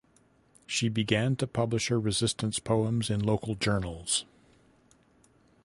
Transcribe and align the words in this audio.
She 0.65 0.89
began 0.89 1.35
to 1.35 1.45
publish 1.45 1.89
her 1.89 1.99
resistance 1.99 2.57
poems 2.57 3.11
in 3.11 3.19
local 3.23 3.53
journals. 3.53 4.25